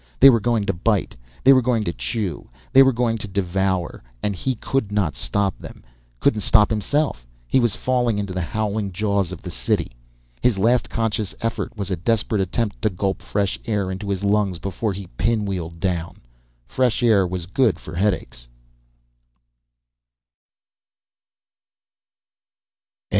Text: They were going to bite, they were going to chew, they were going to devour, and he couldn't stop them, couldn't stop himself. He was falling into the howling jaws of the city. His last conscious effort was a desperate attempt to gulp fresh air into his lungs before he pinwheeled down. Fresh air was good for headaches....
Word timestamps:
They 0.19 0.31
were 0.31 0.39
going 0.39 0.65
to 0.65 0.73
bite, 0.73 1.15
they 1.43 1.53
were 1.53 1.61
going 1.61 1.83
to 1.83 1.93
chew, 1.93 2.49
they 2.73 2.81
were 2.81 2.91
going 2.91 3.19
to 3.19 3.27
devour, 3.27 4.01
and 4.23 4.35
he 4.35 4.55
couldn't 4.55 5.15
stop 5.15 5.55
them, 5.59 5.83
couldn't 6.19 6.41
stop 6.41 6.71
himself. 6.71 7.23
He 7.47 7.59
was 7.59 7.75
falling 7.75 8.17
into 8.17 8.33
the 8.33 8.41
howling 8.41 8.93
jaws 8.93 9.31
of 9.31 9.43
the 9.43 9.51
city. 9.51 9.91
His 10.41 10.57
last 10.57 10.89
conscious 10.89 11.35
effort 11.41 11.77
was 11.77 11.91
a 11.91 11.95
desperate 11.95 12.41
attempt 12.41 12.81
to 12.81 12.89
gulp 12.89 13.21
fresh 13.21 13.59
air 13.65 13.91
into 13.91 14.09
his 14.09 14.23
lungs 14.23 14.57
before 14.57 14.91
he 14.91 15.05
pinwheeled 15.17 15.79
down. 15.79 16.19
Fresh 16.65 17.03
air 17.03 17.27
was 17.27 17.45
good 17.45 17.77
for 17.77 17.93
headaches.... 17.93 18.47